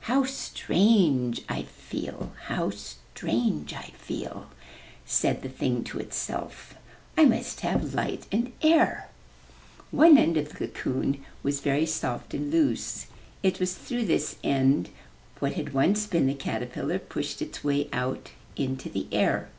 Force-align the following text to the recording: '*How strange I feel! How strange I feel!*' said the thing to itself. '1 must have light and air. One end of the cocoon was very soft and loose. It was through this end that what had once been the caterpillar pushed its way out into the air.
'*How 0.00 0.24
strange 0.24 1.42
I 1.46 1.64
feel! 1.64 2.32
How 2.46 2.70
strange 2.70 3.74
I 3.74 3.92
feel!*' 3.94 4.48
said 5.04 5.42
the 5.42 5.48
thing 5.50 5.84
to 5.84 5.98
itself. 5.98 6.74
'1 7.16 7.28
must 7.28 7.60
have 7.60 7.92
light 7.92 8.26
and 8.32 8.52
air. 8.62 9.10
One 9.90 10.16
end 10.16 10.38
of 10.38 10.48
the 10.48 10.56
cocoon 10.68 11.22
was 11.42 11.60
very 11.60 11.84
soft 11.84 12.32
and 12.32 12.50
loose. 12.50 13.08
It 13.42 13.60
was 13.60 13.74
through 13.74 14.06
this 14.06 14.36
end 14.42 14.86
that 14.86 15.42
what 15.42 15.52
had 15.52 15.74
once 15.74 16.06
been 16.06 16.28
the 16.28 16.34
caterpillar 16.34 16.98
pushed 16.98 17.42
its 17.42 17.62
way 17.62 17.90
out 17.92 18.30
into 18.56 18.88
the 18.88 19.06
air. 19.12 19.50